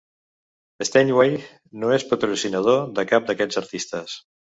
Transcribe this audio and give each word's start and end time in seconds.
Steinway 0.89 1.29
no 1.83 1.93
és 1.99 2.07
patrocinador 2.15 2.83
de 2.99 3.09
cap 3.15 3.31
d'aquests 3.33 3.65
artistes. 3.67 4.23